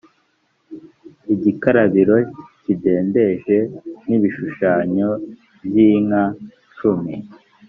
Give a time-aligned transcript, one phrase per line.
[1.33, 2.17] igikarabiro
[2.63, 3.57] kidendeje
[4.07, 5.09] n ibishushanyo
[5.65, 6.23] by inka
[6.77, 7.15] cumi